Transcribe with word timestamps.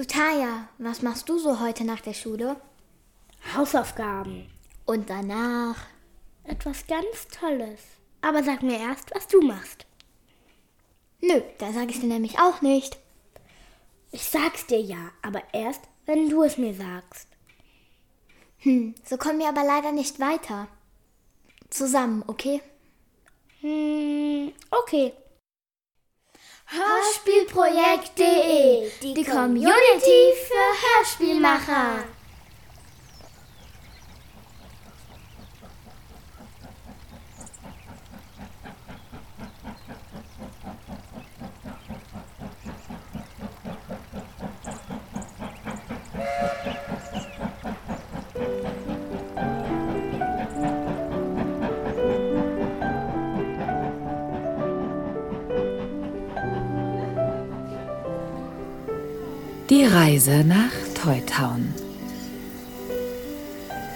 Du 0.00 0.06
Taya, 0.06 0.66
was 0.78 1.02
machst 1.02 1.28
du 1.28 1.38
so 1.38 1.60
heute 1.60 1.84
nach 1.84 2.00
der 2.00 2.14
Schule? 2.14 2.56
Hausaufgaben. 3.54 4.50
Und 4.86 5.10
danach? 5.10 5.76
Etwas 6.42 6.86
ganz 6.86 7.28
Tolles. 7.28 7.80
Aber 8.22 8.42
sag 8.42 8.62
mir 8.62 8.78
erst, 8.78 9.14
was 9.14 9.28
du 9.28 9.42
machst. 9.42 9.84
Nö, 11.20 11.42
da 11.58 11.74
sag 11.74 11.90
ich 11.90 12.00
dir 12.00 12.06
nämlich 12.06 12.38
auch 12.38 12.62
nicht. 12.62 12.96
Ich 14.10 14.22
sag's 14.22 14.64
dir 14.64 14.80
ja, 14.80 15.10
aber 15.20 15.42
erst, 15.52 15.82
wenn 16.06 16.30
du 16.30 16.44
es 16.44 16.56
mir 16.56 16.72
sagst. 16.72 17.28
Hm, 18.60 18.94
so 19.04 19.18
kommen 19.18 19.40
wir 19.40 19.50
aber 19.50 19.64
leider 19.64 19.92
nicht 19.92 20.18
weiter. 20.18 20.68
Zusammen, 21.68 22.24
okay? 22.26 22.62
Hm, 23.60 24.54
okay. 24.70 25.12
Hörspielprojekt.de, 26.72 28.90
die 29.02 29.24
Community 29.24 30.34
für 30.46 30.68
Hörspielmacher. 30.86 32.04
Die 59.70 59.84
Reise 59.84 60.42
nach 60.42 60.72
Toytown. 61.00 61.72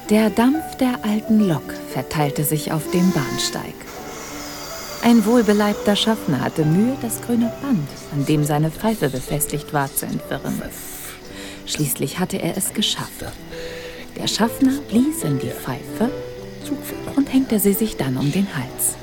Der 0.08 0.30
Dampf 0.30 0.76
der 0.76 1.04
alten 1.04 1.48
Lok 1.48 1.74
verteilte 1.92 2.44
sich 2.44 2.70
auf 2.70 2.92
dem 2.92 3.10
Bahnsteig. 3.10 3.74
Ein 5.02 5.26
wohlbeleibter 5.26 5.96
Schaffner 5.96 6.42
hatte 6.42 6.64
Mühe, 6.64 6.96
das 7.02 7.20
grüne 7.22 7.52
Band, 7.60 7.88
an 8.12 8.24
dem 8.24 8.44
seine 8.44 8.70
Pfeife 8.70 9.08
befestigt 9.08 9.72
war, 9.72 9.92
zu 9.92 10.06
entwirren. 10.06 10.62
Schließlich 11.66 12.20
hatte 12.20 12.40
er 12.40 12.56
es 12.56 12.72
geschafft. 12.72 13.24
Der 14.16 14.28
Schaffner 14.28 14.78
blies 14.88 15.24
in 15.24 15.40
die 15.40 15.50
Pfeife 15.50 16.08
und 17.16 17.32
hängte 17.32 17.58
sie 17.58 17.72
sich 17.72 17.96
dann 17.96 18.16
um 18.16 18.30
den 18.30 18.46
Hals. 18.54 18.94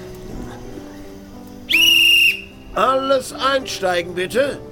Alles 2.74 3.34
einsteigen, 3.34 4.16
bitte. 4.16 4.71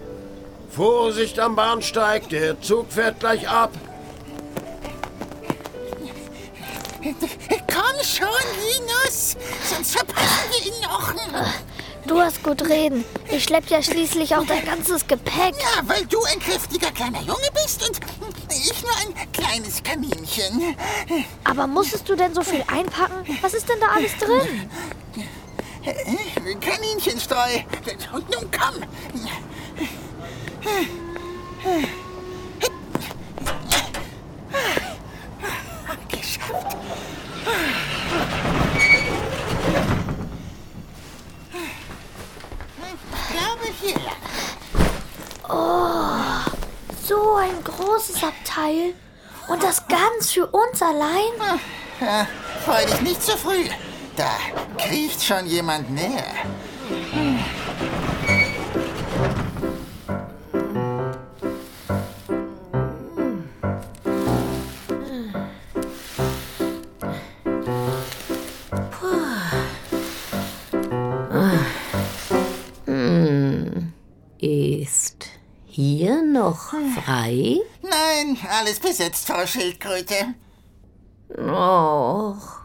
Vorsicht 0.70 1.40
am 1.40 1.56
Bahnsteig, 1.56 2.30
der 2.30 2.62
Zug 2.62 2.92
fährt 2.92 3.20
gleich 3.20 3.50
ab. 3.50 3.72
Komm 7.02 8.04
schon, 8.04 8.28
Linus, 8.62 9.36
sonst 9.70 9.96
verpassen 9.96 10.52
wir 10.52 10.66
ihn 10.68 10.82
noch. 10.82 11.14
Du 12.06 12.20
hast 12.20 12.44
gut 12.44 12.68
reden. 12.68 13.04
Ich 13.30 13.44
schlepp 13.44 13.68
ja 13.68 13.84
schließlich 13.84 14.36
auch 14.36 14.46
dein 14.46 14.66
ganzes 14.66 15.06
Gepäck. 15.08 15.56
Ja, 15.60 15.82
weil 15.84 16.06
du 16.06 16.24
ein 16.24 16.40
kräftiger 16.40 16.92
kleiner 16.92 17.22
Junge 17.22 17.48
bist 17.54 17.88
und 17.88 18.00
ich 18.50 18.82
nur 18.82 18.96
ein 18.98 19.32
kleines 19.32 19.84
Kaninchen. 19.84 20.76
Aber 21.44 21.68
musstest 21.68 22.10
du 22.10 22.16
denn 22.16 22.34
so 22.34 22.42
viel 22.42 22.64
einpacken? 22.68 23.38
Was 23.42 23.54
ist 23.54 23.70
denn 23.70 23.80
da 23.80 23.88
alles 23.96 24.18
drin? 24.18 24.70
Kaninchenstreu. 26.60 27.60
Und 28.14 28.30
nun 28.30 28.50
komm. 28.52 28.84
Geschafft. 36.10 36.76
Ich 42.82 43.00
glaube 43.32 43.68
hier. 43.82 44.12
Oh, 45.48 46.20
so 47.04 47.36
ein 47.36 47.64
großes 47.64 48.24
Abteil. 48.24 48.94
Und 49.48 49.64
das 49.64 49.88
ganz 49.88 50.32
für 50.32 50.48
uns 50.48 50.82
allein? 50.82 51.60
Ja, 52.00 52.28
freu 52.64 52.86
dich 52.86 53.02
nicht 53.02 53.24
zu 53.24 53.38
früh. 53.38 53.66
Da 54.16 54.30
kriecht 54.78 55.24
schon 55.24 55.48
jemand 55.48 55.90
näher. 55.90 56.36
Ist 56.90 58.19
noch 76.40 76.58
frei? 77.04 77.60
Nein, 77.82 78.38
alles 78.50 78.80
besetzt, 78.80 79.28
Frau 79.28 79.46
Schildkröte. 79.46 80.34
Och, 81.38 82.62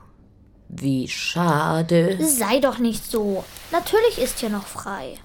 wie 0.68 1.08
schade. 1.08 2.18
Sei 2.24 2.60
doch 2.60 2.78
nicht 2.78 3.04
so. 3.10 3.44
Natürlich 3.70 4.18
ist 4.18 4.38
hier 4.38 4.50
noch 4.50 4.66
frei. 4.66 5.18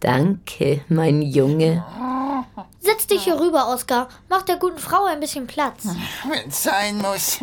Danke, 0.00 0.82
mein 0.88 1.20
Junge. 1.22 1.84
Setz 2.80 3.06
dich 3.06 3.24
hier 3.24 3.38
rüber, 3.38 3.68
Oskar. 3.68 4.08
Mach 4.30 4.42
der 4.42 4.56
guten 4.56 4.78
Frau 4.78 5.04
ein 5.04 5.20
bisschen 5.20 5.46
Platz. 5.46 5.84
Wenn's 6.26 6.62
sein 6.62 6.96
muss. 6.98 7.38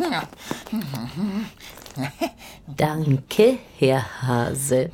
Danke, 2.66 3.58
Herr 3.78 4.04
Hase. 4.22 4.90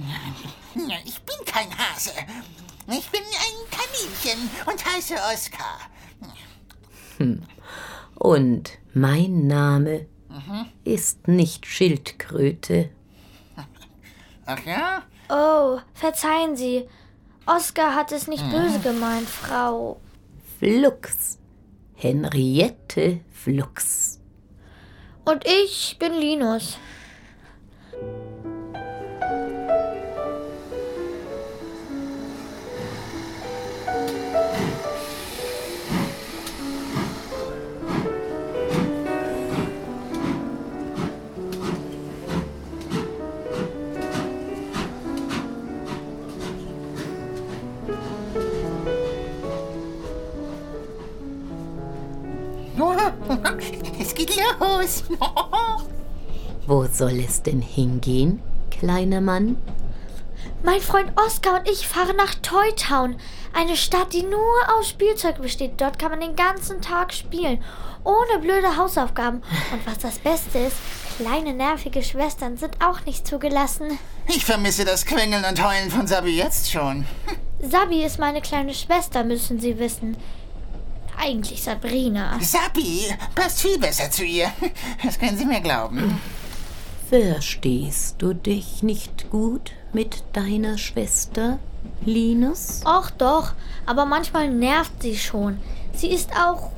Ich 1.04 1.22
bin 1.22 1.36
kein 1.46 1.68
Hase. 1.78 2.10
Ich 2.86 3.10
bin 3.10 3.22
ein 3.22 3.70
Kaninchen 3.70 4.50
und 4.66 4.84
heiße 4.84 5.14
Oskar. 5.32 5.78
Und 8.16 8.78
mein 8.92 9.46
Name 9.46 10.06
ist 10.84 11.28
nicht 11.28 11.66
Schildkröte. 11.66 12.90
Ach 14.46 14.64
ja? 14.66 15.02
Oh, 15.30 15.80
verzeihen 15.94 16.56
Sie. 16.56 16.86
Oskar 17.46 17.94
hat 17.94 18.12
es 18.12 18.26
nicht 18.26 18.48
böse 18.50 18.80
gemeint, 18.80 19.28
Frau. 19.28 20.00
Flux. 20.58 21.38
Henriette 21.94 23.20
Flux. 23.32 24.20
Und 25.24 25.44
ich 25.46 25.96
bin 25.98 26.12
Linus. 26.12 26.78
Es 54.00 54.14
geht 54.14 54.34
los. 54.60 55.04
Wo 56.66 56.86
soll 56.90 57.20
es 57.20 57.42
denn 57.42 57.60
hingehen, 57.60 58.42
kleiner 58.70 59.20
Mann? 59.20 59.56
Mein 60.62 60.80
Freund 60.80 61.12
Oskar 61.20 61.60
und 61.60 61.68
ich 61.68 61.86
fahren 61.86 62.16
nach 62.16 62.34
Toy 62.36 62.72
Town, 62.74 63.16
eine 63.52 63.76
Stadt, 63.76 64.14
die 64.14 64.22
nur 64.22 64.78
aus 64.78 64.88
Spielzeug 64.88 65.40
besteht. 65.42 65.78
Dort 65.78 65.98
kann 65.98 66.10
man 66.10 66.20
den 66.20 66.36
ganzen 66.36 66.80
Tag 66.80 67.12
spielen, 67.12 67.62
ohne 68.02 68.38
blöde 68.40 68.76
Hausaufgaben. 68.78 69.42
Und 69.72 69.86
was 69.86 69.98
das 69.98 70.18
Beste 70.18 70.58
ist, 70.58 70.76
kleine 71.18 71.52
nervige 71.52 72.02
Schwestern 72.02 72.56
sind 72.56 72.82
auch 72.82 73.04
nicht 73.04 73.26
zugelassen. 73.26 73.98
Ich 74.26 74.46
vermisse 74.46 74.86
das 74.86 75.04
Quengeln 75.04 75.44
und 75.44 75.62
Heulen 75.62 75.90
von 75.90 76.06
Sabi 76.06 76.36
jetzt 76.36 76.70
schon. 76.72 77.04
Sabi 77.60 78.02
ist 78.02 78.18
meine 78.18 78.40
kleine 78.40 78.72
Schwester, 78.72 79.22
müssen 79.22 79.60
Sie 79.60 79.78
wissen. 79.78 80.16
Eigentlich 81.18 81.62
Sabrina. 81.62 82.38
Sabi 82.40 83.06
passt 83.34 83.62
viel 83.62 83.78
besser 83.78 84.10
zu 84.10 84.24
ihr. 84.24 84.50
Das 85.02 85.18
können 85.18 85.36
Sie 85.38 85.46
mir 85.46 85.60
glauben. 85.60 86.20
Verstehst 87.08 88.16
du 88.18 88.34
dich 88.34 88.82
nicht 88.82 89.30
gut 89.30 89.72
mit 89.92 90.24
deiner 90.32 90.78
Schwester, 90.78 91.58
Linus? 92.04 92.80
Och 92.84 93.10
doch, 93.10 93.52
aber 93.86 94.04
manchmal 94.06 94.48
nervt 94.48 95.02
sie 95.02 95.16
schon. 95.16 95.58
Sie 95.94 96.08
ist 96.08 96.30
auch 96.32 96.70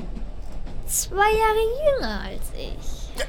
zwei 0.86 1.14
Jahre 1.16 1.94
jünger 1.94 2.20
als 2.20 2.42
ich. 2.58 3.24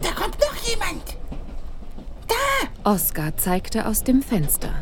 Da 0.00 0.12
kommt 0.12 0.38
noch 0.40 0.56
jemand. 0.68 1.16
Da! 2.28 2.90
Oskar 2.90 3.36
zeigte 3.36 3.86
aus 3.86 4.04
dem 4.04 4.22
Fenster. 4.22 4.72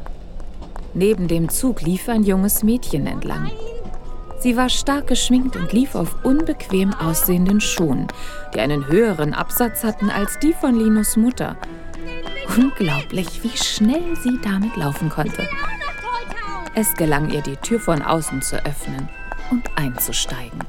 Neben 0.95 1.29
dem 1.29 1.49
Zug 1.49 1.83
lief 1.83 2.09
ein 2.09 2.25
junges 2.25 2.63
Mädchen 2.63 3.07
entlang. 3.07 3.51
Sie 4.41 4.57
war 4.57 4.69
stark 4.69 5.09
geschminkt 5.09 5.57
und 5.57 5.73
lief 5.73 5.95
auf 5.95 6.25
unbequem 6.25 6.95
aussehenden 6.95 7.61
Schuhen, 7.61 8.07
die 8.55 8.61
einen 8.61 8.87
höheren 8.87 9.35
Absatz 9.35 9.83
hatten 9.83 10.11
als 10.11 10.39
die 10.39 10.53
von 10.53 10.77
Linus 10.77 11.17
Mutter. 11.17 11.57
Unglaublich, 12.57 13.43
wie 13.43 13.57
schnell 13.57 14.17
sie 14.23 14.39
damit 14.43 14.77
laufen 14.77 15.09
konnte. 15.09 15.49
Es 16.75 16.95
gelang 16.95 17.31
ihr, 17.31 17.43
die 17.43 17.57
Tür 17.57 17.81
von 17.81 18.01
außen 18.03 18.41
zu 18.43 18.65
öffnen 18.65 19.09
und 19.51 19.65
einzusteigen. 19.77 20.61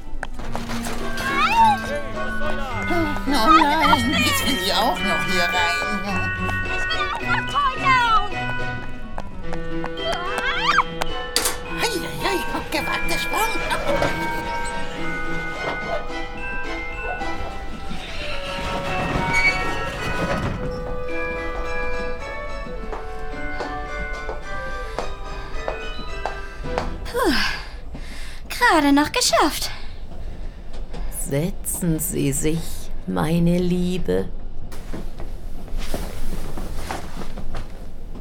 Oh 3.26 3.50
nein, 3.60 4.22
jetzt 4.24 4.46
will 4.46 4.58
ich 4.64 4.72
auch 4.74 4.98
noch 4.98 5.24
hier 5.26 5.44
rein. 5.44 6.29
Gewagter 13.20 13.60
Sprung. 13.60 13.60
Gerade 28.48 28.92
noch 28.92 29.10
geschafft. 29.10 29.70
Setzen 31.28 31.98
Sie 31.98 32.32
sich, 32.32 32.90
meine 33.06 33.58
Liebe. 33.58 34.28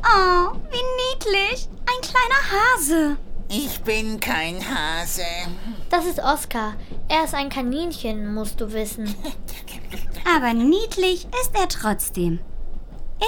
Oh, 0.04 0.56
wie 0.72 0.84
niedlich. 1.14 1.70
Ein 1.86 2.02
kleiner 2.02 2.42
Hase. 2.52 3.18
Ich 3.52 3.82
bin 3.82 4.20
kein 4.20 4.58
Hase. 4.60 5.24
Das 5.90 6.06
ist 6.06 6.20
Oskar. 6.20 6.76
Er 7.08 7.24
ist 7.24 7.34
ein 7.34 7.50
Kaninchen, 7.50 8.32
musst 8.34 8.62
du 8.62 8.72
wissen. 8.74 9.14
Aber 10.36 10.54
niedlich 10.54 11.28
ist 11.42 11.56
er 11.60 11.68
trotzdem. 11.68 12.40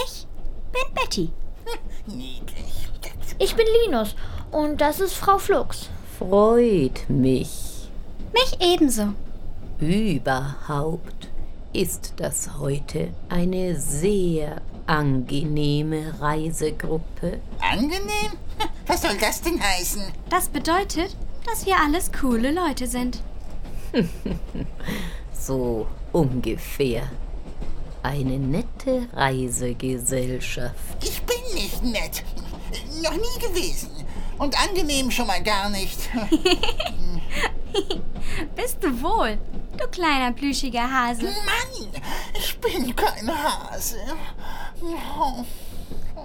Ich 0.05 0.27
bin 0.71 0.93
Betty. 0.93 1.29
Niedlich. 2.05 2.87
Ich 3.39 3.55
bin 3.55 3.65
Linus 3.85 4.15
und 4.51 4.79
das 4.79 4.99
ist 4.99 5.13
Frau 5.15 5.39
Flux. 5.39 5.89
Freut 6.19 7.09
mich. 7.09 7.89
Mich 8.31 8.57
ebenso. 8.59 9.13
Überhaupt 9.79 11.29
ist 11.73 12.13
das 12.17 12.59
heute 12.59 13.09
eine 13.27 13.75
sehr 13.75 14.61
angenehme 14.85 16.13
Reisegruppe. 16.19 17.39
Angenehm? 17.59 18.37
Was 18.91 19.01
soll 19.03 19.17
das 19.17 19.41
denn 19.41 19.61
heißen? 19.63 20.03
Das 20.29 20.49
bedeutet, 20.49 21.15
dass 21.45 21.65
wir 21.65 21.77
alles 21.77 22.11
coole 22.11 22.51
Leute 22.51 22.87
sind. 22.87 23.19
So 25.33 25.87
ungefähr. 26.11 27.09
Eine 28.03 28.37
nette 28.37 29.07
Reisegesellschaft. 29.13 31.03
Ich 31.03 31.19
bin 31.23 31.37
nicht 31.55 31.81
nett. 31.83 32.23
Noch 33.01 33.13
nie 33.13 33.39
gewesen. 33.47 33.89
Und 34.37 34.55
angenehm 34.61 35.09
schon 35.09 35.25
mal 35.25 35.41
gar 35.41 35.69
nicht. 35.69 35.97
Bist 38.55 38.83
du 38.83 39.01
wohl, 39.01 39.39
du 39.77 39.87
kleiner 39.87 40.31
plüschiger 40.31 40.91
Hase? 40.91 41.23
Mann, 41.23 41.87
ich 42.37 42.59
bin 42.59 42.95
kein 42.95 43.31
Hase. 43.31 43.97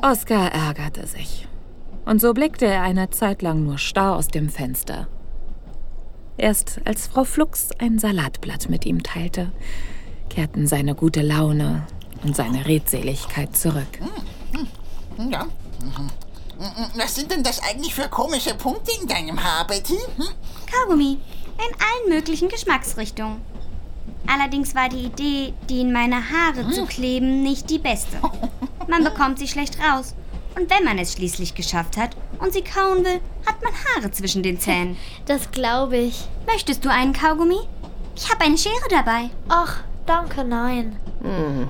Oskar 0.02 0.52
ärgerte 0.52 1.06
sich. 1.06 1.48
Und 2.06 2.20
so 2.20 2.32
blickte 2.32 2.66
er 2.66 2.82
eine 2.82 3.10
Zeit 3.10 3.42
lang 3.42 3.64
nur 3.64 3.78
starr 3.78 4.16
aus 4.16 4.28
dem 4.28 4.48
Fenster. 4.48 5.08
Erst 6.38 6.80
als 6.84 7.08
Frau 7.08 7.24
Flux 7.24 7.70
ein 7.78 7.98
Salatblatt 7.98 8.68
mit 8.68 8.86
ihm 8.86 9.02
teilte, 9.02 9.50
kehrten 10.30 10.66
seine 10.66 10.94
gute 10.94 11.22
Laune 11.22 11.86
und 12.22 12.36
seine 12.36 12.64
Redseligkeit 12.66 13.56
zurück. 13.56 13.98
Ja. 15.18 15.44
Mhm. 15.82 16.10
Was 16.96 17.16
sind 17.16 17.30
denn 17.30 17.42
das 17.42 17.60
eigentlich 17.62 17.94
für 17.94 18.08
komische 18.08 18.54
Punkte 18.54 18.92
in 19.00 19.06
deinem 19.06 19.42
Haar, 19.42 19.66
Betty? 19.66 19.98
Hm? 20.16 20.28
Kaugummi. 20.72 21.18
In 21.58 21.74
allen 21.74 22.08
möglichen 22.08 22.48
Geschmacksrichtungen. 22.48 23.40
Allerdings 24.26 24.74
war 24.74 24.88
die 24.88 25.06
Idee, 25.06 25.54
die 25.68 25.80
in 25.80 25.92
meine 25.92 26.16
Haare 26.30 26.70
zu 26.70 26.86
kleben, 26.86 27.42
nicht 27.42 27.68
die 27.70 27.78
beste. 27.78 28.18
Man 28.88 29.04
bekommt 29.04 29.38
sie 29.38 29.48
schlecht 29.48 29.78
raus. 29.80 30.14
Und 30.56 30.70
wenn 30.70 30.84
man 30.84 30.98
es 30.98 31.12
schließlich 31.12 31.54
geschafft 31.54 31.98
hat 31.98 32.16
und 32.38 32.52
sie 32.52 32.62
kauen 32.62 33.04
will, 33.04 33.20
hat 33.44 33.62
man 33.62 33.72
Haare 33.72 34.10
zwischen 34.10 34.42
den 34.42 34.58
Zähnen. 34.58 34.96
Das 35.26 35.50
glaube 35.50 35.98
ich. 35.98 36.28
Möchtest 36.46 36.84
du 36.84 36.90
einen 36.90 37.12
Kaugummi? 37.12 37.58
Ich 38.16 38.30
habe 38.30 38.44
eine 38.44 38.56
Schere 38.56 38.88
dabei. 38.88 39.30
Ach, 39.48 39.82
danke, 40.06 40.44
nein. 40.44 40.96
Hm, 41.22 41.68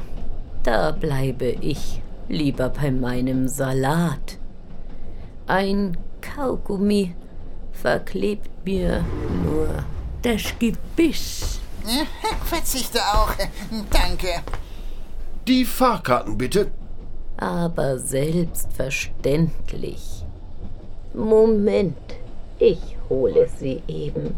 da 0.62 0.92
bleibe 0.92 1.46
ich 1.46 2.00
lieber 2.28 2.68
bei 2.68 2.90
meinem 2.90 3.48
Salat. 3.48 4.38
Ein 5.46 5.96
Kaugummi 6.20 7.14
verklebt 7.72 8.50
mir 8.64 9.04
nur 9.44 9.68
das 10.22 10.42
Gebiss. 10.58 11.60
Verzichte 12.44 13.00
auch. 13.00 13.32
Danke. 13.90 14.42
Die 15.46 15.64
Fahrkarten 15.64 16.36
bitte. 16.36 16.70
Aber 17.36 17.98
selbstverständlich. 17.98 20.24
Moment, 21.12 21.96
ich 22.58 22.96
hole 23.08 23.48
sie 23.58 23.82
eben. 23.88 24.34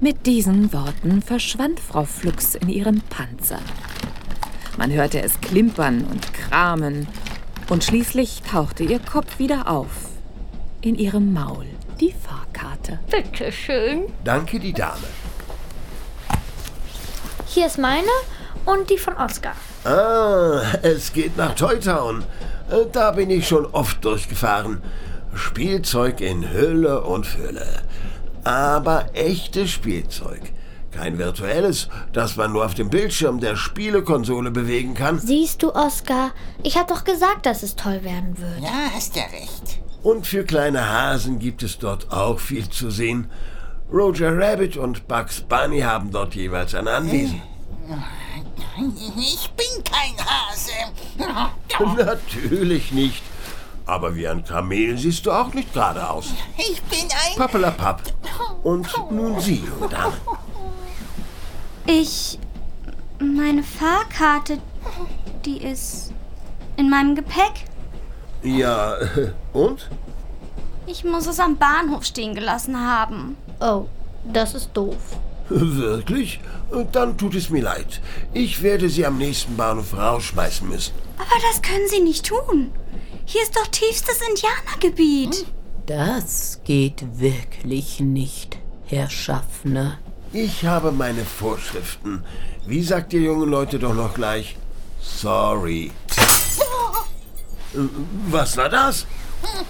Mit 0.00 0.24
diesen 0.26 0.72
Worten 0.72 1.20
verschwand 1.22 1.80
Frau 1.80 2.04
Flux 2.04 2.54
in 2.56 2.68
ihrem 2.68 3.00
Panzer. 3.02 3.60
Man 4.76 4.92
hörte 4.92 5.22
es 5.22 5.40
klimpern 5.40 6.04
und 6.10 6.32
kramen, 6.32 7.06
und 7.68 7.84
schließlich 7.84 8.42
tauchte 8.42 8.82
ihr 8.82 8.98
Kopf 8.98 9.38
wieder 9.38 9.70
auf. 9.70 10.08
In 10.80 10.96
ihrem 10.96 11.32
Maul 11.32 11.66
die 12.00 12.12
Fahrkarte. 12.12 12.98
Bitte 13.10 13.52
schön. 13.52 14.06
Danke, 14.24 14.58
die 14.58 14.72
Dame. 14.72 15.06
Hier 17.46 17.66
ist 17.66 17.78
meine 17.78 18.08
und 18.66 18.90
die 18.90 18.98
von 18.98 19.16
Oskar. 19.16 19.54
Ah, 19.84 20.62
es 20.82 21.12
geht 21.12 21.36
nach 21.36 21.54
Toy 21.54 21.78
Town. 21.80 22.24
Äh, 22.70 22.86
Da 22.92 23.10
bin 23.12 23.30
ich 23.30 23.48
schon 23.48 23.66
oft 23.66 24.04
durchgefahren. 24.04 24.82
Spielzeug 25.34 26.20
in 26.20 26.52
Hülle 26.52 27.02
und 27.02 27.26
Fülle. 27.26 27.66
Aber 28.44 29.06
echtes 29.14 29.70
Spielzeug. 29.70 30.40
Kein 30.92 31.16
virtuelles, 31.18 31.88
das 32.12 32.36
man 32.36 32.52
nur 32.52 32.66
auf 32.66 32.74
dem 32.74 32.90
Bildschirm 32.90 33.40
der 33.40 33.56
Spielekonsole 33.56 34.50
bewegen 34.50 34.92
kann. 34.94 35.18
Siehst 35.18 35.62
du, 35.62 35.74
Oskar? 35.74 36.32
Ich 36.62 36.76
hab 36.76 36.88
doch 36.88 37.04
gesagt, 37.04 37.46
dass 37.46 37.62
es 37.62 37.76
toll 37.76 38.04
werden 38.04 38.36
wird. 38.38 38.60
Ja, 38.62 38.90
hast 38.94 39.16
ja 39.16 39.22
recht. 39.22 39.80
Und 40.02 40.26
für 40.26 40.44
kleine 40.44 40.86
Hasen 40.90 41.38
gibt 41.38 41.62
es 41.62 41.78
dort 41.78 42.12
auch 42.12 42.38
viel 42.38 42.68
zu 42.68 42.90
sehen. 42.90 43.30
Roger 43.90 44.36
Rabbit 44.36 44.76
und 44.76 45.08
Bugs 45.08 45.40
Bunny 45.40 45.80
haben 45.80 46.10
dort 46.10 46.34
jeweils 46.34 46.74
ein 46.74 46.88
Anwesen. 46.88 47.40
Ich 49.16 49.50
bin 49.50 49.84
kein 49.84 50.16
Hase. 50.18 50.72
Natürlich 52.04 52.92
nicht. 52.92 53.22
Aber 53.84 54.14
wie 54.14 54.28
ein 54.28 54.44
Kamel 54.44 54.96
siehst 54.96 55.26
du 55.26 55.32
auch 55.32 55.52
nicht 55.54 55.72
gerade 55.72 56.08
aus. 56.08 56.30
Ich 56.56 56.80
bin 56.82 57.00
ein... 57.00 57.36
Pappelapapp. 57.36 58.02
Und 58.62 58.88
nun 59.10 59.40
Sie, 59.40 59.64
junge 59.64 59.88
Dame. 59.88 60.16
Ich. 61.86 62.38
Meine 63.18 63.62
Fahrkarte, 63.62 64.58
die 65.44 65.58
ist 65.58 66.12
in 66.76 66.90
meinem 66.90 67.14
Gepäck. 67.14 67.66
Ja, 68.42 68.96
und? 69.52 69.88
Ich 70.86 71.04
muss 71.04 71.26
es 71.26 71.38
am 71.38 71.56
Bahnhof 71.56 72.04
stehen 72.04 72.34
gelassen 72.34 72.76
haben. 72.76 73.36
Oh, 73.60 73.86
das 74.24 74.54
ist 74.54 74.70
doof. 74.74 74.96
Wirklich? 75.54 76.40
Dann 76.92 77.18
tut 77.18 77.34
es 77.34 77.50
mir 77.50 77.62
leid. 77.62 78.00
Ich 78.32 78.62
werde 78.62 78.88
Sie 78.88 79.04
am 79.04 79.18
nächsten 79.18 79.56
Bahnhof 79.56 79.96
rausschmeißen 79.96 80.68
müssen. 80.68 80.94
Aber 81.18 81.40
das 81.50 81.60
können 81.62 81.86
Sie 81.88 82.00
nicht 82.00 82.26
tun. 82.26 82.72
Hier 83.24 83.42
ist 83.42 83.54
doch 83.56 83.66
tiefstes 83.68 84.20
Indianergebiet. 84.28 85.46
Das 85.86 86.60
geht 86.64 87.04
wirklich 87.18 88.00
nicht, 88.00 88.58
Herr 88.86 89.10
Schaffner. 89.10 89.98
Ich 90.32 90.64
habe 90.64 90.92
meine 90.92 91.24
Vorschriften. 91.24 92.24
Wie 92.66 92.82
sagt 92.82 93.12
ihr 93.12 93.20
jungen 93.20 93.50
Leute 93.50 93.78
doch 93.78 93.94
noch 93.94 94.14
gleich? 94.14 94.56
Sorry. 95.00 95.90
Äh, 97.74 97.78
Was 98.30 98.56
war 98.56 98.68
das? 98.68 99.06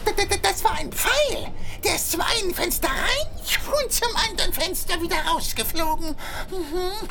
D- 0.07 0.39
Das 0.43 0.63
war 0.65 0.73
ein 0.73 0.91
Pfeil. 0.93 1.49
Der 1.85 1.95
ist 1.97 2.13
zum 2.13 2.21
einen 2.21 2.55
Fenster 2.55 2.89
rein 2.89 3.83
und 3.83 3.93
zum 3.93 4.09
anderen 4.29 4.53
Fenster 4.53 5.01
wieder 5.01 5.17
rausgeflogen. 5.33 6.09
Mhm. 6.51 7.09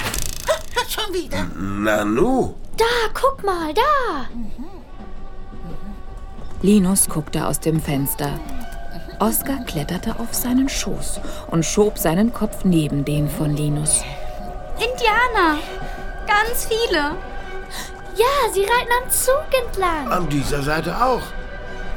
Ha, 0.48 0.82
Schon 0.88 1.14
wieder. 1.14 1.44
Nanu. 1.56 2.54
Da, 2.78 2.86
guck 3.14 3.44
mal, 3.44 3.74
da. 3.74 4.28
Linus 6.62 7.10
guckte 7.10 7.46
aus 7.48 7.60
dem 7.60 7.82
Fenster. 7.82 8.40
Oskar 9.20 9.64
kletterte 9.66 10.20
auf 10.20 10.34
seinen 10.34 10.68
Schoß 10.70 11.20
und 11.48 11.66
schob 11.66 11.98
seinen 11.98 12.34
Kopf 12.34 12.64
neben 12.64 13.06
den 13.06 13.30
von 13.30 13.56
Linus. 13.56 14.02
Indianer. 14.78 15.60
Ganz 16.28 16.66
viele. 16.66 17.16
Ja, 18.16 18.52
sie 18.54 18.62
reiten 18.62 18.92
am 19.04 19.10
Zug 19.12 19.46
entlang. 19.66 20.08
An 20.12 20.30
dieser 20.30 20.62
Seite 20.64 21.04
auch. 21.04 21.22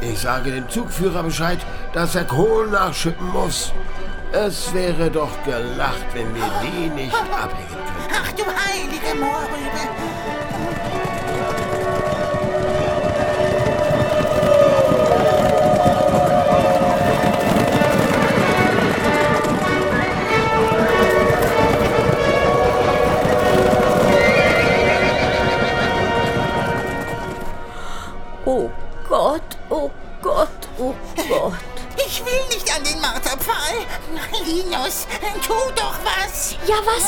Ich 0.01 0.21
sage 0.21 0.51
dem 0.51 0.69
Zugführer 0.69 1.23
Bescheid, 1.23 1.59
dass 1.93 2.15
er 2.15 2.25
Kohl 2.25 2.69
nachschippen 2.69 3.31
muss. 3.33 3.73
Es 4.33 4.75
wäre 4.75 5.11
doch 5.11 5.31
gelacht, 5.45 6.07
wenn 6.13 6.35
wir 6.35 6.51
die 6.63 6.89
nicht 6.89 7.15
abhängen 7.15 7.69
könnten. 7.69 8.15
Ach 8.21 8.33
du 8.33 8.45
heilige 8.45 9.19
Moorrübe. 9.19 10.34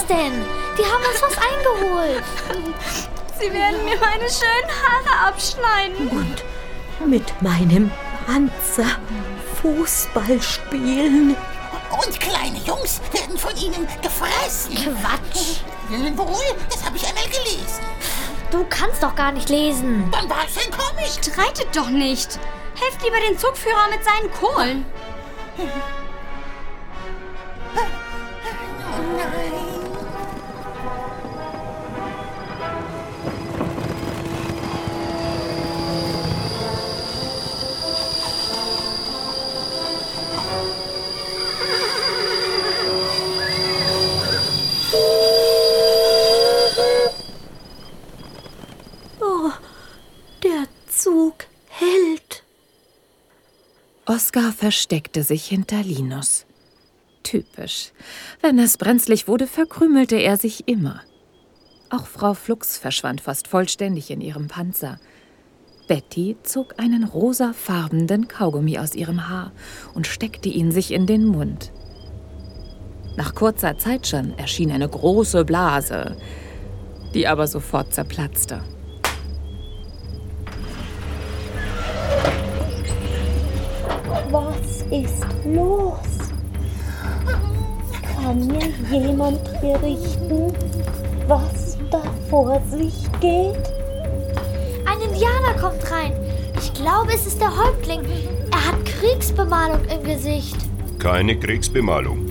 Denn? 0.09 0.45
Die 0.79 0.85
haben 0.85 1.05
uns 1.05 1.23
was 1.23 1.37
eingeholt. 1.39 2.25
Sie 3.39 3.53
werden 3.53 3.85
mir 3.85 3.99
meine 3.99 4.29
schönen 4.31 4.71
Haare 4.83 5.29
abschneiden. 5.29 6.09
Und 6.09 6.45
mit 7.07 7.43
meinem 7.43 7.91
Panzer 8.27 8.99
Fußball 9.61 10.41
spielen. 10.41 11.37
Und 11.91 12.21
kleine 12.21 12.59
Jungs 12.65 13.01
werden 13.13 13.37
von 13.37 13.57
ihnen 13.57 13.87
gefressen. 14.03 14.75
Quatsch. 14.75 15.61
Wohl, 16.17 16.57
das 16.71 16.85
habe 16.85 16.97
ich 16.97 17.07
einmal 17.07 17.25
gelesen. 17.25 17.85
Du 18.51 18.65
kannst 18.69 19.03
doch 19.03 19.15
gar 19.15 19.33
nicht 19.33 19.49
lesen. 19.49 20.11
Dann 20.13 20.29
war 20.29 20.45
es 20.47 20.57
ein 20.57 20.71
Comic. 20.71 21.11
Streitet 21.25 21.75
doch 21.75 21.89
nicht. 21.89 22.39
Helft 22.75 23.03
lieber 23.03 23.17
den 23.29 23.39
Zugführer 23.39 23.89
mit 23.91 24.05
seinen 24.05 24.33
Kohlen. 24.33 24.85
Oh, 28.99 29.56
versteckte 54.67 55.23
sich 55.23 55.47
hinter 55.47 55.81
Linus. 55.85 56.45
Typisch. 57.23 57.93
Wenn 58.43 58.59
es 58.59 58.79
brenzlig 58.79 59.29
wurde, 59.29 59.47
verkrümelte 59.47 60.17
er 60.17 60.37
sich 60.37 60.67
immer. 60.67 61.03
Auch 61.89 62.09
Frau 62.09 62.35
Flux 62.35 62.77
verschwand 62.77 63.21
fast 63.21 63.47
vollständig 63.47 64.11
in 64.11 64.21
ihrem 64.21 64.49
Panzer. 64.49 64.99
Betty 65.87 66.37
zog 66.43 66.81
einen 66.81 67.05
rosafarbenen 67.05 68.27
Kaugummi 68.27 68.77
aus 68.77 68.97
ihrem 68.97 69.29
Haar 69.29 69.53
und 69.95 70.09
steckte 70.09 70.49
ihn 70.49 70.73
sich 70.73 70.93
in 70.93 71.07
den 71.07 71.27
Mund. 71.27 71.71
Nach 73.17 73.37
kurzer 73.37 73.79
Zeit 73.79 74.09
schon 74.09 74.37
erschien 74.37 74.73
eine 74.73 74.89
große 74.89 75.45
Blase, 75.45 76.17
die 77.15 77.29
aber 77.29 77.47
sofort 77.47 77.95
zerplatzte. 77.95 78.63
Ist 85.03 85.27
los? 85.45 85.99
Kann 88.15 88.47
mir 88.47 88.69
jemand 88.91 89.43
berichten, 89.61 90.53
was 91.27 91.77
da 91.91 92.03
vor 92.31 92.61
sich 92.71 92.95
geht? 93.21 93.71
Ein 94.87 95.01
Indianer 95.03 95.55
kommt 95.61 95.91
rein. 95.91 96.13
Ich 96.59 96.73
glaube, 96.75 97.13
es 97.15 97.27
ist 97.27 97.41
der 97.41 97.57
Häuptling. 97.57 98.01
Er 98.51 98.67
hat 98.69 98.85
Kriegsbemalung 98.85 99.81
im 99.85 100.03
Gesicht. 100.05 100.57
Keine 100.99 101.39
Kriegsbemalung. 101.39 102.27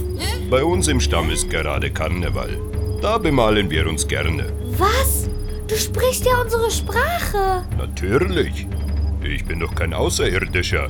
Bei 0.50 0.64
uns 0.64 0.88
im 0.88 1.00
Stamm 1.00 1.30
ist 1.30 1.50
gerade 1.50 1.92
Karneval. 1.92 2.58
Da 3.02 3.18
bemalen 3.18 3.70
wir 3.70 3.88
uns 3.88 4.08
gerne. 4.08 4.52
Was? 4.78 5.30
Du 5.68 5.76
sprichst 5.76 6.26
ja 6.26 6.42
unsere 6.42 6.72
Sprache. 6.72 7.66
Natürlich. 7.78 8.68
Ich 9.24 9.46
bin 9.46 9.60
doch 9.60 9.74
kein 9.74 9.94
Außerirdischer. 9.94 10.90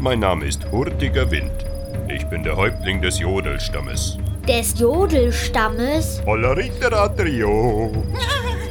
Mein 0.00 0.20
Name 0.20 0.46
ist 0.46 0.60
Hurtiger 0.70 1.30
Wind. 1.30 1.50
Ich 2.08 2.26
bin 2.26 2.42
der 2.42 2.56
Häuptling 2.56 3.00
des 3.00 3.18
Jodelstammes. 3.18 4.18
Des 4.46 4.78
Jodelstammes. 4.78 6.22
Holleriteratrio. 6.26 7.90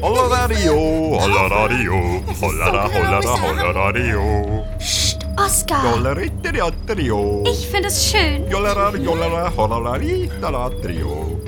Holleradio, 0.00 0.74
holleradio, 1.20 2.22
hollera, 2.40 2.88
hollera, 2.92 3.42
holleradio. 3.42 4.64
Psst, 4.78 5.26
Oskar. 5.36 5.94
Holleriteratrio. 5.94 7.42
Ich 7.46 7.66
finde 7.68 7.88
es 7.88 8.10
schön. 8.10 8.48
Jollera, 8.50 8.94
jollera, 8.96 9.52
hollerariterario. 9.56 11.40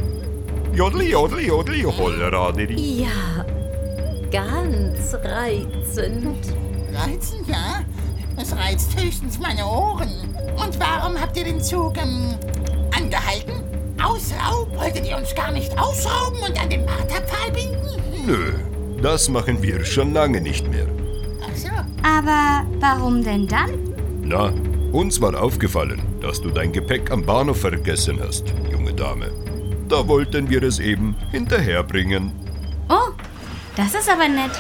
Jodli, 0.75 1.11
jodli, 1.11 1.47
jodli, 1.47 1.83
holleradiri. 1.83 3.03
Ja, 3.03 3.45
ganz 4.33 5.15
reizend. 5.23 6.55
Reizen, 6.93 7.45
ja? 7.47 7.83
Es 8.37 8.55
reizt 8.55 9.01
höchstens 9.01 9.39
meine 9.39 9.67
Ohren. 9.67 10.11
Und 10.57 10.79
warum 10.79 11.19
habt 11.21 11.37
ihr 11.37 11.45
den 11.45 11.61
Zug 11.61 11.97
ähm, 11.97 12.35
angehalten? 12.97 13.55
Ausraub? 14.03 14.77
Wolltet 14.77 15.07
ihr 15.09 15.17
uns 15.17 15.35
gar 15.35 15.51
nicht 15.51 15.77
ausrauben 15.79 16.39
und 16.47 16.61
an 16.61 16.69
den 16.69 16.85
Marterpfahl 16.85 17.51
binden? 17.51 18.27
Nö, 18.27 18.53
das 19.03 19.29
machen 19.29 19.63
wir 19.63 19.85
schon 19.85 20.13
lange 20.13 20.41
nicht 20.41 20.69
mehr. 20.71 20.87
Ach 21.43 21.57
so. 21.57 21.69
Aber 22.03 22.67
warum 22.79 23.25
denn 23.25 23.49
dann? 23.49 23.71
Na, 24.23 24.53
uns 24.93 25.21
war 25.21 25.41
aufgefallen, 25.41 26.03
dass 26.21 26.41
du 26.41 26.51
dein 26.51 26.73
Gepäck 26.73 27.11
am 27.11 27.25
Bahnhof 27.25 27.61
vergessen 27.61 28.21
hast, 28.23 28.45
junge 28.71 28.93
Dame. 28.93 29.31
Da 29.89 30.07
wollten 30.09 30.51
wir 30.51 30.63
es 30.63 30.79
eben 30.79 31.17
hinterherbringen. 31.31 32.33
Oh, 32.89 33.13
das 33.77 33.95
ist 33.95 34.11
aber 34.11 34.29
nett. 34.29 34.51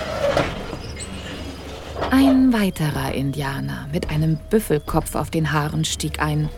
Ein 2.11 2.53
weiterer 2.53 3.15
Indianer 3.15 3.89
mit 3.93 4.11
einem 4.11 4.39
Büffelkopf 4.51 5.17
auf 5.17 5.31
den 5.31 5.53
Haaren 5.53 5.85
stieg 5.85 6.21
ein. 6.21 6.49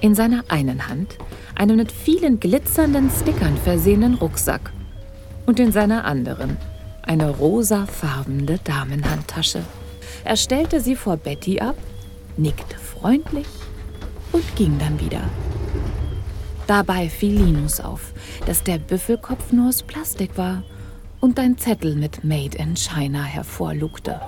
In 0.00 0.14
seiner 0.14 0.44
einen 0.48 0.88
Hand 0.88 1.16
einen 1.54 1.76
mit 1.76 1.90
vielen 1.90 2.38
glitzernden 2.38 3.10
Stickern 3.10 3.56
versehenen 3.56 4.14
Rucksack 4.14 4.70
und 5.46 5.58
in 5.58 5.72
seiner 5.72 6.04
anderen 6.04 6.58
eine 7.02 7.30
rosafarbene 7.30 8.58
Damenhandtasche. 8.62 9.64
Er 10.24 10.36
stellte 10.36 10.80
sie 10.80 10.96
vor 10.96 11.16
Betty 11.16 11.60
ab, 11.60 11.76
nickte 12.36 12.76
freundlich 12.76 13.46
und 14.32 14.44
ging 14.56 14.78
dann 14.78 15.00
wieder. 15.00 15.22
Dabei 16.66 17.08
fiel 17.08 17.42
Linus 17.42 17.80
auf, 17.80 18.12
dass 18.44 18.62
der 18.62 18.78
Büffelkopf 18.78 19.52
nur 19.52 19.68
aus 19.70 19.82
Plastik 19.82 20.36
war 20.36 20.62
und 21.20 21.38
ein 21.38 21.56
Zettel 21.56 21.94
mit 21.94 22.24
Made 22.24 22.56
in 22.58 22.76
China 22.76 23.22
hervorlugte. 23.22 24.20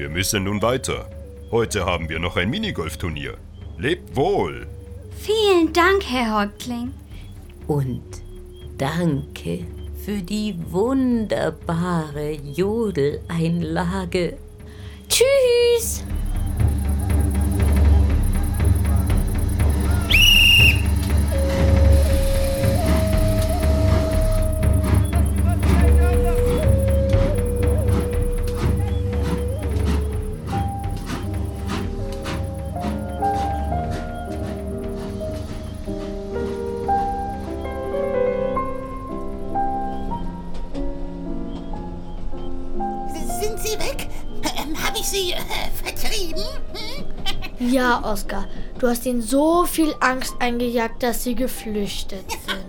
Wir 0.00 0.08
müssen 0.08 0.44
nun 0.44 0.62
weiter. 0.62 1.10
Heute 1.50 1.84
haben 1.84 2.08
wir 2.08 2.20
noch 2.20 2.38
ein 2.38 2.48
Minigolfturnier. 2.48 3.36
Lebt 3.76 4.16
wohl! 4.16 4.66
Vielen 5.18 5.74
Dank, 5.74 6.02
Herr 6.06 6.38
Häuptling. 6.38 6.94
Und 7.66 8.00
danke 8.78 9.66
für 10.02 10.22
die 10.22 10.54
wunderbare 10.70 12.32
Jodeleinlage. 12.32 14.38
Tschüss. 15.06 16.02
Ja, 47.80 48.04
Oskar, 48.04 48.46
du 48.78 48.86
hast 48.88 49.06
ihnen 49.06 49.22
so 49.22 49.64
viel 49.64 49.94
Angst 50.00 50.34
eingejagt, 50.38 51.02
dass 51.02 51.24
sie 51.24 51.34
geflüchtet 51.34 52.30
sind. 52.30 52.66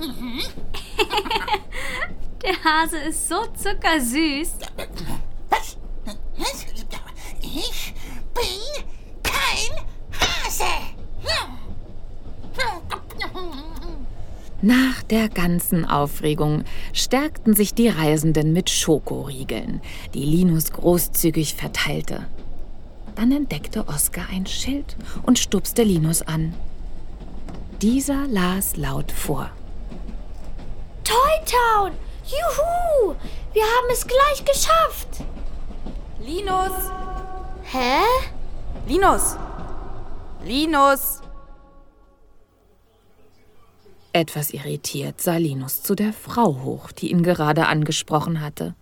Der 2.42 2.64
Hase 2.64 2.96
ist 3.00 3.28
so 3.28 3.44
zuckersüß. 3.54 4.48
Was? 5.50 5.76
Was? 6.38 6.64
Ich 7.42 7.92
bin 8.32 8.62
kein 9.22 9.76
Hase. 10.18 10.64
Nach 14.62 15.02
der 15.02 15.28
ganzen 15.28 15.84
Aufregung 15.84 16.64
stärkten 16.94 17.54
sich 17.54 17.74
die 17.74 17.88
Reisenden 17.88 18.54
mit 18.54 18.70
Schokoriegeln, 18.70 19.82
die 20.14 20.24
Linus 20.24 20.72
großzügig 20.72 21.56
verteilte. 21.56 22.26
Dann 23.14 23.32
entdeckte 23.32 23.86
Oskar 23.88 24.28
ein 24.30 24.46
Schild 24.46 24.96
und 25.22 25.38
stupste 25.38 25.82
Linus 25.82 26.22
an. 26.22 26.54
Dieser 27.80 28.26
las 28.26 28.76
laut 28.76 29.12
vor. 29.12 29.50
Toy 31.04 31.14
Town! 31.44 31.92
Juhu! 32.24 33.14
Wir 33.52 33.62
haben 33.62 33.90
es 33.92 34.06
gleich 34.06 34.44
geschafft! 34.44 35.24
Linus! 36.20 36.72
Hä? 37.64 38.00
Linus! 38.88 39.36
Linus! 40.44 41.20
Etwas 44.12 44.50
irritiert 44.50 45.20
sah 45.20 45.36
Linus 45.36 45.82
zu 45.82 45.94
der 45.94 46.12
Frau 46.12 46.62
hoch, 46.62 46.92
die 46.92 47.10
ihn 47.10 47.22
gerade 47.22 47.66
angesprochen 47.66 48.40
hatte. 48.40 48.74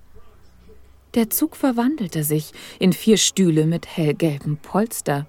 Der 1.15 1.29
Zug 1.29 1.57
verwandelte 1.57 2.25
sich 2.25 2.53
in 2.79 2.93
vier 2.93 3.19
Stühle 3.19 3.67
mit 3.67 3.87
hellgelbem 3.87 4.57
Polster. 4.57 5.27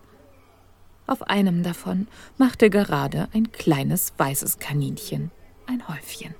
Auf 1.07 1.23
einem 1.23 1.61
davon 1.61 2.07
machte 2.37 2.69
gerade 2.69 3.27
ein 3.33 3.51
kleines 3.51 4.13
weißes 4.17 4.59
Kaninchen 4.59 5.31
ein 5.67 5.87
Häufchen. 5.87 6.35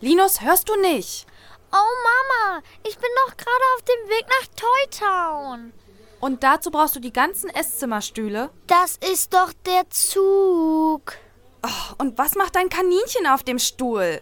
Linus, 0.00 0.40
hörst 0.40 0.68
du 0.68 0.80
nicht? 0.80 1.26
Oh 1.72 1.92
Mama, 2.04 2.62
ich 2.86 2.96
bin 2.96 3.10
doch 3.26 3.36
gerade 3.36 3.64
auf 3.76 3.82
dem 3.82 4.08
Weg 4.08 4.24
nach 4.28 4.46
Toy 4.56 5.08
Town. 5.08 5.72
Und 6.20 6.42
dazu 6.42 6.70
brauchst 6.70 6.96
du 6.96 7.00
die 7.00 7.12
ganzen 7.12 7.50
Esszimmerstühle? 7.50 8.50
Das 8.66 8.98
ist 9.12 9.32
doch 9.34 9.52
der 9.66 9.88
Zug. 9.90 11.14
Oh, 11.62 11.94
und 11.98 12.18
was 12.18 12.34
macht 12.34 12.56
dein 12.56 12.68
Kaninchen 12.68 13.26
auf 13.26 13.42
dem 13.42 13.58
Stuhl? 13.58 14.20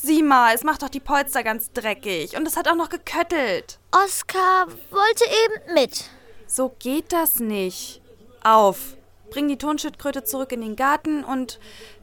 Sieh 0.00 0.22
mal, 0.22 0.54
es 0.54 0.62
macht 0.62 0.82
doch 0.82 0.88
die 0.88 1.00
Polster 1.00 1.42
ganz 1.42 1.72
dreckig 1.72 2.36
und 2.36 2.46
es 2.46 2.56
hat 2.56 2.68
auch 2.68 2.76
noch 2.76 2.88
geköttelt. 2.88 3.80
Oskar 3.90 4.68
wollte 4.90 5.24
eben 5.24 5.74
mit. 5.74 6.04
So 6.46 6.72
geht 6.78 7.12
das 7.12 7.40
nicht. 7.40 8.00
Auf, 8.44 8.96
bring 9.28 9.48
die 9.48 9.58
Tonschildkröte 9.58 10.22
zurück 10.22 10.52
in 10.52 10.60
den 10.60 10.76
Garten 10.76 11.24
und 11.24 11.58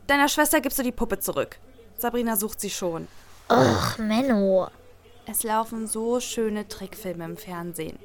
deiner 0.08 0.28
Schwester 0.28 0.60
gibst 0.60 0.78
du 0.78 0.84
die 0.84 0.92
Puppe 0.92 1.20
zurück. 1.20 1.58
Sabrina 1.98 2.36
sucht 2.36 2.60
sie 2.60 2.70
schon. 2.70 3.08
Ach, 3.48 3.98
Menno. 3.98 4.68
Es 5.26 5.44
laufen 5.44 5.88
so 5.88 6.20
schöne 6.20 6.68
Trickfilme 6.68 7.24
im 7.24 7.38
Fernsehen. 7.38 7.98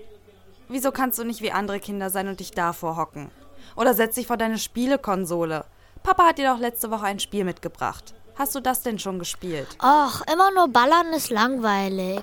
Wieso 0.69 0.93
kannst 0.93 1.19
du 1.19 1.25
nicht 1.25 1.43
wie 1.43 1.51
andere 1.51 1.81
Kinder 1.81 2.11
sein 2.11 2.29
und 2.29 2.39
dich 2.39 2.53
davor 2.53 2.97
hocken? 2.97 3.33
Oder 3.75 3.95
setz 3.95 4.15
dich 4.15 4.29
vor 4.29 4.37
deine 4.37 4.59
Spielekonsole. 4.59 5.65
Papa 6.05 6.27
hat 6.27 6.39
dir 6.39 6.49
doch 6.49 6.61
letzte 6.61 6.93
Woche 6.93 7.07
ein 7.07 7.19
Spiel 7.19 7.43
mitgebracht. 7.43 8.15
Hast 8.41 8.55
du 8.55 8.61
das 8.61 8.81
denn 8.81 8.99
schon 8.99 9.19
gespielt? 9.19 9.67
Ach, 9.81 10.23
immer 10.33 10.51
nur 10.55 10.69
ballern 10.69 11.13
ist 11.15 11.29
langweilig. 11.29 12.23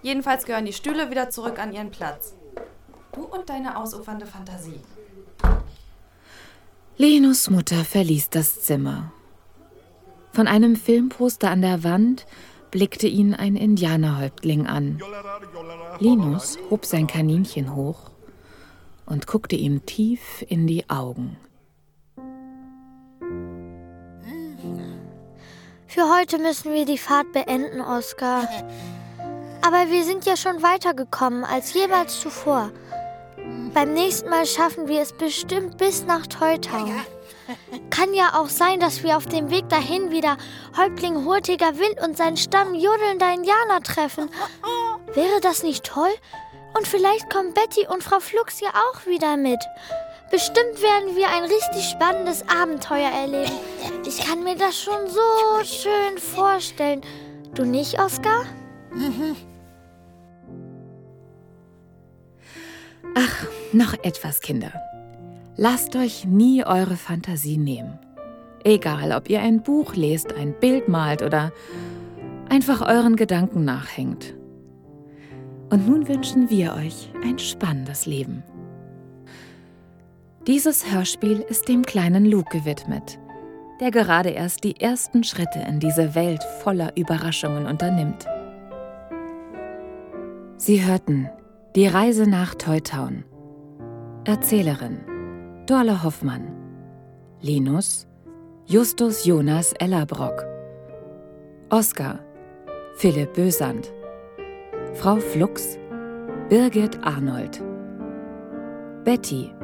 Jedenfalls 0.00 0.46
gehören 0.46 0.64
die 0.64 0.72
Stühle 0.72 1.10
wieder 1.10 1.28
zurück 1.28 1.58
an 1.58 1.74
ihren 1.74 1.90
Platz. 1.90 2.32
Du 3.12 3.24
und 3.24 3.46
deine 3.50 3.76
ausufernde 3.76 4.24
Fantasie. 4.24 4.80
Linus 6.96 7.50
Mutter 7.50 7.84
verließ 7.84 8.30
das 8.30 8.62
Zimmer. 8.62 9.12
Von 10.32 10.48
einem 10.48 10.74
Filmposter 10.74 11.50
an 11.50 11.60
der 11.60 11.84
Wand 11.84 12.24
blickte 12.70 13.06
ihn 13.06 13.34
ein 13.34 13.56
Indianerhäuptling 13.56 14.66
an. 14.66 15.02
Linus 15.98 16.56
hob 16.70 16.86
sein 16.86 17.06
Kaninchen 17.06 17.76
hoch 17.76 18.10
und 19.04 19.26
guckte 19.26 19.56
ihm 19.56 19.84
tief 19.84 20.46
in 20.48 20.66
die 20.66 20.88
Augen. 20.88 21.36
Für 25.96 26.14
heute 26.14 26.36
müssen 26.36 26.74
wir 26.74 26.84
die 26.84 26.98
Fahrt 26.98 27.32
beenden, 27.32 27.80
Oskar. 27.80 28.46
Aber 29.62 29.90
wir 29.90 30.04
sind 30.04 30.26
ja 30.26 30.36
schon 30.36 30.62
weitergekommen 30.62 31.42
als 31.42 31.72
jemals 31.72 32.20
zuvor. 32.20 32.70
Beim 33.72 33.94
nächsten 33.94 34.28
Mal 34.28 34.44
schaffen 34.44 34.88
wir 34.88 35.00
es 35.00 35.14
bestimmt 35.14 35.78
bis 35.78 36.04
nach 36.04 36.26
Teutau. 36.26 36.84
Kann 37.88 38.12
ja 38.12 38.38
auch 38.38 38.50
sein, 38.50 38.78
dass 38.78 39.02
wir 39.04 39.16
auf 39.16 39.24
dem 39.24 39.48
Weg 39.48 39.70
dahin 39.70 40.10
wieder 40.10 40.36
Häuptling 40.76 41.24
Hurtiger 41.24 41.78
Wind 41.78 41.98
und 42.06 42.14
seinen 42.14 42.36
Stamm 42.36 42.74
jodelnder 42.74 43.32
Indianer 43.32 43.80
treffen. 43.82 44.28
Wäre 45.14 45.40
das 45.40 45.62
nicht 45.62 45.82
toll? 45.82 46.12
Und 46.76 46.86
vielleicht 46.86 47.30
kommen 47.30 47.54
Betty 47.54 47.86
und 47.86 48.04
Frau 48.04 48.20
Flux 48.20 48.60
ja 48.60 48.68
auch 48.68 49.06
wieder 49.06 49.38
mit. 49.38 49.64
Bestimmt 50.30 50.82
werden 50.82 51.16
wir 51.16 51.28
ein 51.28 51.44
richtig 51.44 51.88
spannendes 51.88 52.42
Abenteuer 52.48 53.10
erleben. 53.10 53.52
Ich 54.06 54.18
kann 54.18 54.42
mir 54.42 54.56
das 54.56 54.80
schon 54.80 55.08
so 55.08 55.20
schön 55.64 56.18
vorstellen. 56.18 57.00
Du 57.54 57.64
nicht, 57.64 58.00
Oskar? 58.00 58.44
Ach, 63.14 63.46
noch 63.72 63.94
etwas, 64.02 64.40
Kinder. 64.40 64.72
Lasst 65.56 65.96
euch 65.96 66.26
nie 66.26 66.64
eure 66.66 66.96
Fantasie 66.96 67.56
nehmen. 67.56 67.98
Egal, 68.64 69.12
ob 69.12 69.30
ihr 69.30 69.40
ein 69.40 69.62
Buch 69.62 69.94
lest, 69.94 70.34
ein 70.34 70.58
Bild 70.58 70.88
malt 70.88 71.22
oder 71.22 71.52
einfach 72.48 72.82
euren 72.82 73.16
Gedanken 73.16 73.64
nachhängt. 73.64 74.34
Und 75.70 75.88
nun 75.88 76.08
wünschen 76.08 76.50
wir 76.50 76.74
euch 76.74 77.10
ein 77.22 77.38
spannendes 77.38 78.06
Leben. 78.06 78.42
Dieses 80.46 80.92
Hörspiel 80.92 81.40
ist 81.40 81.68
dem 81.68 81.82
kleinen 81.82 82.24
Luke 82.24 82.56
gewidmet, 82.56 83.18
der 83.80 83.90
gerade 83.90 84.28
erst 84.28 84.62
die 84.62 84.80
ersten 84.80 85.24
Schritte 85.24 85.58
in 85.58 85.80
diese 85.80 86.14
Welt 86.14 86.40
voller 86.62 86.96
Überraschungen 86.96 87.66
unternimmt. 87.66 88.26
Sie 90.56 90.84
hörten 90.84 91.28
Die 91.74 91.88
Reise 91.88 92.30
nach 92.30 92.54
Teutown. 92.54 93.24
Erzählerin 94.24 95.00
Dorle 95.66 96.04
Hoffmann. 96.04 96.52
Linus 97.40 98.06
Justus 98.66 99.24
Jonas 99.24 99.72
Ellerbrock. 99.72 100.46
Oskar 101.70 102.20
Philipp 102.94 103.34
Bösand. 103.34 103.92
Frau 104.94 105.16
Flux 105.16 105.76
Birgit 106.48 107.02
Arnold. 107.02 107.60
Betty 109.02 109.55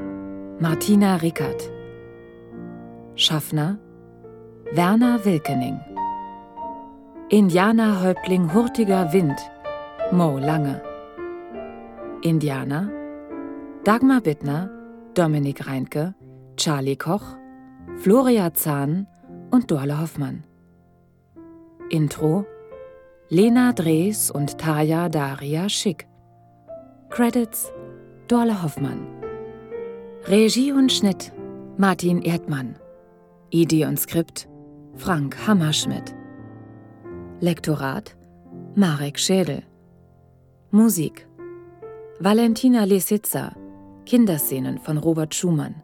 Martina 0.62 1.16
Rickert. 1.16 1.72
Schaffner 3.16 3.80
Werner 4.70 5.24
Wilkening. 5.24 5.80
Indianerhäuptling 7.30 8.54
Hurtiger 8.54 9.12
Wind 9.12 9.36
Mo 10.12 10.38
Lange. 10.38 10.80
Indianer 12.22 12.88
Dagmar 13.82 14.20
Bittner, 14.20 14.70
Dominik 15.14 15.66
Reinke, 15.66 16.14
Charlie 16.56 16.94
Koch, 16.94 17.36
Floria 17.96 18.54
Zahn 18.54 19.08
und 19.50 19.68
Dorle 19.68 20.00
Hoffmann. 20.00 20.44
Intro 21.90 22.46
Lena 23.28 23.72
Drees 23.72 24.30
und 24.30 24.58
Taya 24.58 25.08
Daria 25.08 25.68
Schick. 25.68 26.06
Credits 27.10 27.72
Dorle 28.28 28.62
Hoffmann. 28.62 29.21
Regie 30.28 30.70
und 30.70 30.92
Schnitt 30.92 31.32
Martin 31.76 32.22
Erdmann. 32.22 32.76
Idee 33.50 33.86
und 33.86 33.98
Skript 33.98 34.48
Frank 34.94 35.36
Hammerschmidt. 35.48 36.14
Lektorat 37.40 38.16
Marek 38.76 39.18
Schädel. 39.18 39.64
Musik 40.70 41.26
Valentina 42.20 42.84
Lesitza 42.84 43.56
Kinderszenen 44.06 44.78
von 44.78 44.98
Robert 44.98 45.34
Schumann. 45.34 45.82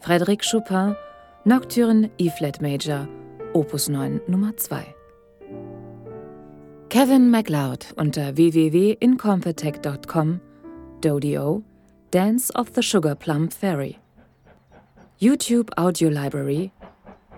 Frédéric 0.00 0.42
Chopin 0.50 0.96
Nocturne 1.44 2.10
E-Flat 2.18 2.60
Major 2.60 3.06
Opus 3.54 3.88
9 3.88 4.20
Nummer 4.26 4.56
2. 4.56 4.84
Kevin 6.88 7.30
MacLeod 7.30 7.94
unter 7.96 8.36
www.incompetech.com 8.36 10.40
Dodio 11.00 11.62
Dance 12.10 12.50
of 12.56 12.74
the 12.74 12.82
Sugar 12.82 13.14
Plum 13.14 13.48
Fairy. 13.48 14.00
YouTube 15.20 15.70
Audio 15.76 16.08
Library 16.08 16.72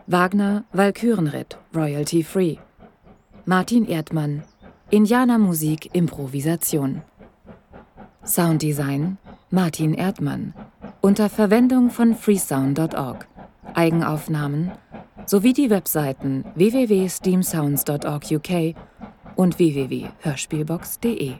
Wagner 0.06 0.64
Walkürenritt 0.72 1.56
Royalty 1.74 2.22
Free. 2.22 2.58
Martin 3.44 3.84
Erdmann 3.84 4.44
Indianermusik 4.90 5.90
Improvisation. 5.92 7.02
Sounddesign 8.24 9.18
Martin 9.50 9.92
Erdmann. 9.92 10.54
Unter 11.02 11.28
Verwendung 11.28 11.90
von 11.90 12.14
freesound.org. 12.14 13.26
Eigenaufnahmen 13.74 14.72
sowie 15.26 15.52
die 15.52 15.68
Webseiten 15.68 16.46
www.steamsounds.org 16.54 18.24
UK 18.30 18.74
und 19.36 19.58
www.hörspielbox.de. 19.58 21.34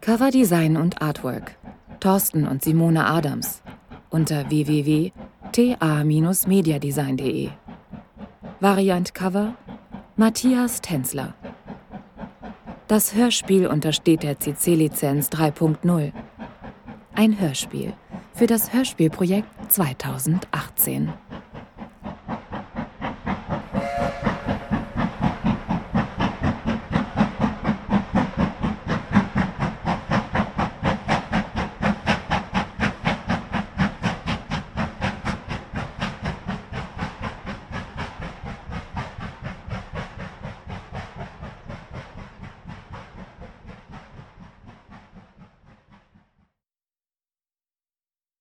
Coverdesign 0.00 0.76
und 0.76 1.02
Artwork 1.02 1.56
Thorsten 2.00 2.46
und 2.46 2.62
Simone 2.62 3.04
Adams 3.04 3.62
unter 4.10 4.48
www.ta-mediadesign.de. 4.50 7.50
Variant 8.60 9.14
Cover 9.14 9.54
Matthias 10.16 10.80
Tänzler. 10.80 11.34
Das 12.88 13.14
Hörspiel 13.14 13.66
untersteht 13.66 14.22
der 14.22 14.38
CC-Lizenz 14.38 15.28
3.0. 15.28 16.12
Ein 17.14 17.40
Hörspiel 17.40 17.92
für 18.32 18.46
das 18.46 18.72
Hörspielprojekt 18.72 19.48
2018. 19.68 21.12